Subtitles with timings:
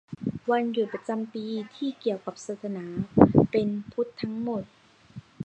[0.51, 1.45] -วันหยุดประจำปี
[1.75, 2.85] ที่เกี่ยวกับศาสนา
[3.51, 4.63] เป็นพุทธทั้งหมด